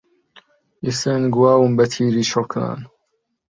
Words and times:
ئێستە 0.85 1.09
ئەنگواوم 1.15 1.71
بەتیری 1.79 2.29
چڵکنان 2.31 2.79